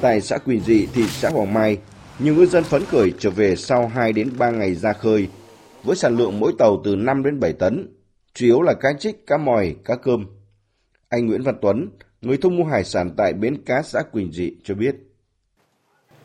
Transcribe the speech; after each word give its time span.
Tại 0.00 0.20
xã 0.20 0.38
Quỳnh 0.38 0.60
Dị, 0.60 0.86
thị 0.94 1.02
xã 1.06 1.30
Hoàng 1.30 1.54
Mai, 1.54 1.78
nhiều 2.18 2.34
ngư 2.34 2.46
dân 2.46 2.64
phấn 2.64 2.84
khởi 2.84 3.12
trở 3.18 3.30
về 3.30 3.56
sau 3.56 3.86
2 3.86 4.12
đến 4.12 4.30
3 4.38 4.50
ngày 4.50 4.74
ra 4.74 4.92
khơi, 4.92 5.28
với 5.84 5.96
sản 5.96 6.16
lượng 6.16 6.40
mỗi 6.40 6.52
tàu 6.58 6.80
từ 6.84 6.96
5 6.96 7.22
đến 7.22 7.40
7 7.40 7.52
tấn, 7.52 7.94
chủ 8.34 8.46
yếu 8.46 8.62
là 8.62 8.74
cá 8.74 8.88
trích, 8.98 9.26
cá 9.26 9.36
mòi, 9.36 9.76
cá 9.84 9.96
cơm. 9.96 10.26
Anh 11.08 11.26
Nguyễn 11.26 11.42
Văn 11.42 11.54
Tuấn, 11.62 11.88
người 12.20 12.36
thu 12.36 12.50
mua 12.50 12.64
hải 12.64 12.84
sản 12.84 13.10
tại 13.16 13.32
bến 13.32 13.62
cá 13.66 13.82
xã 13.82 14.02
Quỳnh 14.02 14.32
Dị 14.32 14.52
cho 14.64 14.74
biết. 14.74 14.96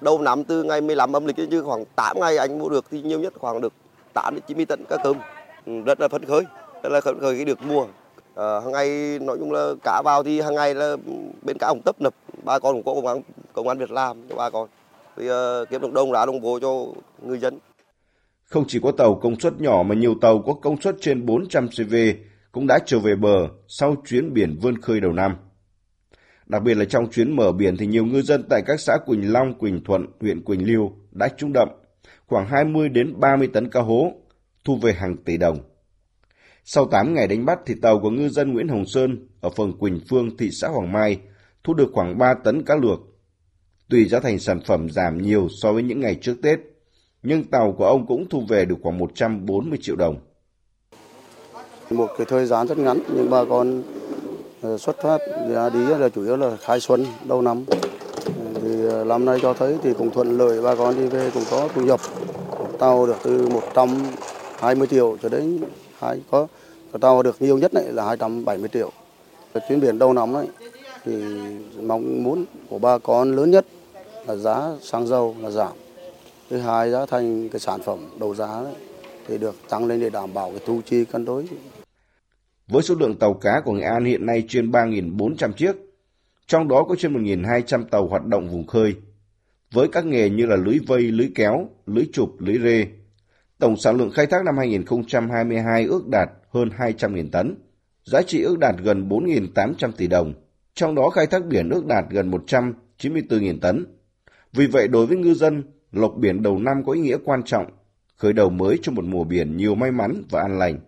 Đầu 0.00 0.18
năm 0.18 0.44
từ 0.44 0.62
ngày 0.62 0.80
15 0.80 1.12
âm 1.12 1.26
lịch 1.26 1.36
chứ 1.36 1.62
khoảng 1.62 1.84
8 1.96 2.20
ngày 2.20 2.36
anh 2.36 2.58
mua 2.58 2.68
được 2.68 2.84
thì 2.90 3.02
nhiều 3.02 3.20
nhất 3.20 3.32
khoảng 3.38 3.60
được 3.60 3.72
8 4.12 4.34
đến 4.34 4.42
90 4.46 4.66
tấn 4.66 4.84
cá 4.88 4.96
cơm. 5.04 5.16
Ừ, 5.66 5.72
rất 5.86 6.00
là 6.00 6.08
phấn 6.08 6.24
khởi, 6.24 6.42
rất 6.82 6.92
là 6.92 7.00
phấn 7.00 7.20
khởi 7.20 7.38
khi 7.38 7.44
được 7.44 7.62
mua. 7.62 7.86
Ờ, 8.34 8.58
à, 8.58 8.60
hàng 8.60 8.72
ngày 8.72 9.18
nói 9.18 9.36
chung 9.38 9.52
là 9.52 9.72
cá 9.84 10.02
vào 10.04 10.22
thì 10.22 10.40
hàng 10.40 10.54
ngày 10.54 10.74
là 10.74 10.96
bên 11.42 11.56
cá 11.60 11.66
ông 11.66 11.80
tấp 11.84 11.96
nập, 12.00 12.14
ba 12.44 12.58
con 12.58 12.74
cũng 12.74 12.84
có 12.84 12.94
cố 12.94 13.00
gắng 13.00 13.22
công 13.52 13.68
an 13.68 13.78
việc 13.78 13.90
làm 13.90 14.28
cho 14.28 14.36
ba 14.36 14.50
con. 14.50 14.68
Thì 15.16 15.24
uh, 15.24 15.30
ờ, 15.30 15.64
kiếm 15.70 15.80
được 15.80 15.92
đông 15.92 16.12
đá 16.12 16.26
đồng 16.26 16.40
bộ 16.40 16.58
cho 16.60 16.86
người 17.22 17.38
dân. 17.38 17.58
Không 18.44 18.64
chỉ 18.68 18.80
có 18.82 18.92
tàu 18.92 19.14
công 19.14 19.40
suất 19.40 19.60
nhỏ 19.60 19.82
mà 19.86 19.94
nhiều 19.94 20.14
tàu 20.20 20.42
có 20.46 20.54
công 20.54 20.80
suất 20.80 20.96
trên 21.00 21.26
400 21.26 21.68
CV 21.68 21.94
cũng 22.52 22.66
đã 22.66 22.78
trở 22.86 22.98
về 22.98 23.14
bờ 23.16 23.48
sau 23.68 23.96
chuyến 24.06 24.34
biển 24.34 24.58
vươn 24.62 24.80
khơi 24.80 25.00
đầu 25.00 25.12
năm. 25.12 25.36
Đặc 26.46 26.62
biệt 26.62 26.74
là 26.74 26.84
trong 26.84 27.10
chuyến 27.10 27.36
mở 27.36 27.52
biển 27.52 27.76
thì 27.76 27.86
nhiều 27.86 28.04
ngư 28.04 28.22
dân 28.22 28.44
tại 28.50 28.62
các 28.66 28.80
xã 28.80 28.96
Quỳnh 29.06 29.32
Long, 29.32 29.54
Quỳnh 29.58 29.84
Thuận, 29.84 30.06
huyện 30.20 30.44
Quỳnh 30.44 30.72
Lưu 30.72 30.92
đã 31.10 31.28
trúng 31.28 31.52
đậm 31.52 31.68
khoảng 32.26 32.46
20 32.46 32.88
đến 32.88 33.20
30 33.20 33.48
tấn 33.52 33.70
cá 33.70 33.80
hố, 33.80 34.12
thu 34.64 34.76
về 34.76 34.92
hàng 34.92 35.16
tỷ 35.16 35.36
đồng. 35.36 35.58
Sau 36.64 36.86
8 36.86 37.14
ngày 37.14 37.26
đánh 37.26 37.44
bắt 37.44 37.58
thì 37.66 37.74
tàu 37.82 38.00
của 38.00 38.10
ngư 38.10 38.28
dân 38.28 38.52
Nguyễn 38.52 38.68
Hồng 38.68 38.86
Sơn 38.86 39.28
ở 39.40 39.50
phường 39.50 39.78
Quỳnh 39.78 40.00
Phương, 40.08 40.36
thị 40.36 40.48
xã 40.52 40.68
Hoàng 40.68 40.92
Mai 40.92 41.18
thu 41.64 41.74
được 41.74 41.90
khoảng 41.92 42.18
3 42.18 42.34
tấn 42.44 42.64
cá 42.64 42.74
luộc. 42.76 43.00
Tuy 43.92 44.08
giá 44.08 44.20
thành 44.20 44.38
sản 44.38 44.60
phẩm 44.60 44.90
giảm 44.90 45.22
nhiều 45.22 45.48
so 45.62 45.72
với 45.72 45.82
những 45.82 46.00
ngày 46.00 46.18
trước 46.22 46.34
Tết, 46.42 46.58
nhưng 47.22 47.44
tàu 47.44 47.74
của 47.78 47.86
ông 47.86 48.06
cũng 48.06 48.28
thu 48.28 48.42
về 48.48 48.64
được 48.64 48.74
khoảng 48.82 48.98
140 48.98 49.78
triệu 49.82 49.96
đồng. 49.96 50.16
Một 51.90 52.08
cái 52.18 52.26
thời 52.30 52.46
gian 52.46 52.66
rất 52.66 52.78
ngắn 52.78 52.98
nhưng 53.14 53.30
bà 53.30 53.44
con 53.44 53.82
ờ, 54.62 54.78
xuất 54.78 54.96
phát 55.02 55.18
ra 55.54 55.70
đi 55.70 55.78
là 55.78 56.08
chủ 56.08 56.24
yếu 56.24 56.36
là 56.36 56.56
khai 56.56 56.80
xuân 56.80 57.06
đầu 57.24 57.42
năm. 57.42 57.64
Thì 58.54 58.86
ờ, 58.90 59.04
năm 59.04 59.24
nay 59.24 59.38
cho 59.42 59.54
thấy 59.54 59.76
thì 59.82 59.90
cũng 59.98 60.10
thuận 60.10 60.38
lợi 60.38 60.62
bà 60.62 60.74
con 60.74 60.96
đi 60.96 61.06
về 61.06 61.30
cũng 61.34 61.44
có 61.50 61.68
thu 61.74 61.84
nhập. 61.84 62.00
Tàu 62.78 63.06
được 63.06 63.16
từ 63.24 63.48
120 63.48 64.86
triệu 64.86 65.16
cho 65.22 65.28
đến 65.28 65.58
hai 65.98 66.20
có 66.30 66.46
tàu 67.00 67.22
được 67.22 67.36
nhiều 67.42 67.58
nhất 67.58 67.74
này 67.74 67.84
là 67.86 68.04
270 68.04 68.68
triệu. 68.72 68.90
Chuyến 69.68 69.80
biển 69.80 69.98
đầu 69.98 70.12
năm 70.12 70.36
ấy 70.36 70.46
thì 71.04 71.12
mong 71.82 72.22
muốn 72.22 72.44
của 72.70 72.78
bà 72.78 72.98
con 72.98 73.36
lớn 73.36 73.50
nhất 73.50 73.66
là 74.26 74.36
giá 74.36 74.76
xăng 74.80 75.06
dầu 75.06 75.36
là 75.40 75.50
giảm 75.50 75.72
thứ 76.50 76.58
hai 76.58 76.90
giá 76.90 77.06
thành 77.06 77.48
cái 77.48 77.60
sản 77.60 77.80
phẩm 77.82 77.98
đầu 78.20 78.34
giá 78.34 78.62
đấy, 78.62 78.74
thì 79.26 79.38
được 79.38 79.54
tăng 79.68 79.86
lên 79.86 80.00
để 80.00 80.10
đảm 80.10 80.34
bảo 80.34 80.50
cái 80.50 80.60
thu 80.66 80.80
chi 80.86 81.04
cân 81.04 81.24
đối. 81.24 81.46
Với 82.68 82.82
số 82.82 82.94
lượng 82.94 83.18
tàu 83.18 83.34
cá 83.34 83.60
của 83.64 83.72
Nghệ 83.72 83.84
An 83.84 84.04
hiện 84.04 84.26
nay 84.26 84.44
trên 84.48 84.70
3.400 84.70 85.52
chiếc, 85.52 85.76
trong 86.46 86.68
đó 86.68 86.84
có 86.88 86.94
trên 86.98 87.24
1.200 87.24 87.84
tàu 87.84 88.06
hoạt 88.06 88.26
động 88.26 88.48
vùng 88.48 88.66
khơi. 88.66 88.94
Với 89.72 89.88
các 89.88 90.04
nghề 90.04 90.30
như 90.30 90.46
là 90.46 90.56
lưới 90.56 90.78
vây, 90.86 91.02
lưới 91.02 91.30
kéo, 91.34 91.68
lưới 91.86 92.04
chụp, 92.12 92.30
lưới 92.38 92.58
rê, 92.58 92.86
tổng 93.58 93.76
sản 93.76 93.96
lượng 93.96 94.10
khai 94.10 94.26
thác 94.26 94.44
năm 94.44 94.56
2022 94.56 95.84
ước 95.84 96.08
đạt 96.08 96.28
hơn 96.48 96.68
200.000 96.78 97.30
tấn, 97.32 97.54
giá 98.04 98.22
trị 98.22 98.42
ước 98.42 98.58
đạt 98.58 98.74
gần 98.82 99.08
4.800 99.08 99.92
tỷ 99.92 100.06
đồng, 100.06 100.34
trong 100.74 100.94
đó 100.94 101.10
khai 101.10 101.26
thác 101.26 101.44
biển 101.46 101.70
ước 101.70 101.86
đạt 101.86 102.04
gần 102.10 102.30
194.000 102.30 103.58
tấn. 103.60 103.84
Vì 104.52 104.66
vậy 104.66 104.88
đối 104.88 105.06
với 105.06 105.16
ngư 105.16 105.34
dân, 105.34 105.62
lộc 105.92 106.16
biển 106.16 106.42
đầu 106.42 106.58
năm 106.58 106.84
có 106.86 106.92
ý 106.92 107.00
nghĩa 107.00 107.16
quan 107.24 107.42
trọng, 107.42 107.66
khởi 108.16 108.32
đầu 108.32 108.50
mới 108.50 108.78
cho 108.82 108.92
một 108.92 109.04
mùa 109.04 109.24
biển 109.24 109.56
nhiều 109.56 109.74
may 109.74 109.92
mắn 109.92 110.22
và 110.30 110.40
an 110.40 110.58
lành. 110.58 110.78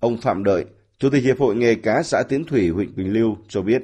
Ông 0.00 0.16
Phạm 0.16 0.44
Đợi, 0.44 0.64
Chủ 0.98 1.10
tịch 1.10 1.24
Hiệp 1.24 1.38
hội 1.38 1.56
Nghề 1.56 1.74
cá 1.74 2.02
xã 2.02 2.22
Tiến 2.28 2.44
Thủy, 2.44 2.68
huyện 2.68 2.92
Quỳnh 2.94 3.12
Lưu 3.12 3.36
cho 3.48 3.62
biết. 3.62 3.82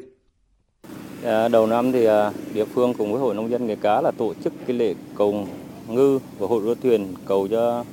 À, 1.24 1.48
đầu 1.48 1.66
năm 1.66 1.92
thì 1.92 2.04
à, 2.04 2.32
địa 2.54 2.64
phương 2.64 2.94
cùng 2.94 3.12
với 3.12 3.20
Hội 3.20 3.34
Nông 3.34 3.50
dân 3.50 3.66
Nghề 3.66 3.76
cá 3.76 4.00
là 4.00 4.10
tổ 4.10 4.34
chức 4.44 4.52
cái 4.66 4.76
lễ 4.76 4.94
cầu 5.16 5.46
ngư 5.88 6.18
và 6.38 6.46
hội 6.46 6.62
đua 6.64 6.74
thuyền 6.74 7.14
cầu 7.26 7.48
cho 7.48 7.84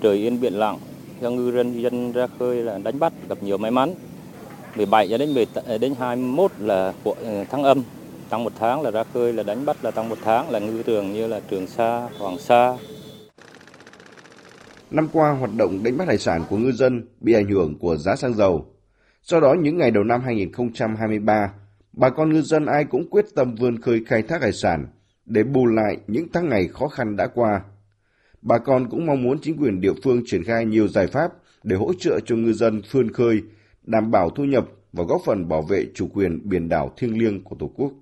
trời 0.00 0.16
yên 0.16 0.40
biển 0.40 0.52
lặng 0.52 0.78
cho 1.20 1.30
ngư 1.30 1.52
dân 1.52 1.82
dân 1.82 2.12
ra 2.12 2.26
khơi 2.38 2.56
là 2.56 2.78
đánh 2.78 2.98
bắt 2.98 3.12
gặp 3.28 3.42
nhiều 3.42 3.58
may 3.58 3.70
mắn. 3.70 3.94
17 4.76 5.08
cho 5.08 5.18
đến 5.18 5.34
10, 5.34 5.46
đến 5.80 5.94
21 5.98 6.50
là 6.58 6.92
của 7.04 7.14
à, 7.24 7.44
tháng 7.50 7.62
âm 7.64 7.82
tăng 8.30 8.44
một 8.44 8.52
tháng 8.58 8.82
là 8.82 8.90
ra 8.90 9.04
khơi 9.14 9.32
là 9.32 9.42
đánh 9.42 9.64
bắt 9.64 9.84
là 9.84 9.90
tăng 9.90 10.08
một 10.08 10.18
tháng 10.24 10.50
là 10.50 10.58
ngư 10.58 10.82
trường 10.82 11.12
như 11.12 11.26
là 11.26 11.40
Trường 11.50 11.66
Sa, 11.66 12.08
Hoàng 12.18 12.38
Sa. 12.38 12.76
Năm 14.90 15.08
qua, 15.12 15.30
hoạt 15.30 15.50
động 15.56 15.82
đánh 15.82 15.96
bắt 15.96 16.08
hải 16.08 16.18
sản 16.18 16.44
của 16.50 16.56
ngư 16.56 16.72
dân 16.72 17.08
bị 17.20 17.32
ảnh 17.32 17.46
hưởng 17.46 17.78
của 17.78 17.96
giá 17.96 18.16
xăng 18.16 18.34
dầu. 18.34 18.66
Do 19.22 19.40
đó, 19.40 19.54
những 19.60 19.78
ngày 19.78 19.90
đầu 19.90 20.04
năm 20.04 20.20
2023, 20.24 21.52
bà 21.92 22.10
con 22.10 22.32
ngư 22.32 22.42
dân 22.42 22.66
ai 22.66 22.84
cũng 22.84 23.10
quyết 23.10 23.24
tâm 23.34 23.54
vươn 23.54 23.80
khơi 23.80 24.04
khai 24.06 24.22
thác 24.22 24.42
hải 24.42 24.52
sản 24.52 24.86
để 25.24 25.42
bù 25.42 25.66
lại 25.66 25.96
những 26.06 26.26
tháng 26.32 26.48
ngày 26.48 26.68
khó 26.68 26.88
khăn 26.88 27.16
đã 27.16 27.26
qua. 27.26 27.60
Bà 28.42 28.58
con 28.58 28.90
cũng 28.90 29.06
mong 29.06 29.22
muốn 29.22 29.38
chính 29.42 29.56
quyền 29.56 29.80
địa 29.80 29.92
phương 30.04 30.22
triển 30.26 30.44
khai 30.44 30.64
nhiều 30.64 30.88
giải 30.88 31.06
pháp 31.06 31.32
để 31.62 31.76
hỗ 31.76 31.92
trợ 31.98 32.20
cho 32.26 32.36
ngư 32.36 32.52
dân 32.52 32.82
vươn 32.90 33.12
khơi, 33.12 33.42
đảm 33.82 34.10
bảo 34.10 34.30
thu 34.30 34.44
nhập 34.44 34.68
và 34.92 35.04
góp 35.04 35.20
phần 35.24 35.48
bảo 35.48 35.62
vệ 35.62 35.86
chủ 35.94 36.08
quyền 36.14 36.48
biển 36.48 36.68
đảo 36.68 36.92
thiêng 36.96 37.18
liêng 37.18 37.44
của 37.44 37.56
Tổ 37.58 37.70
quốc. 37.76 37.92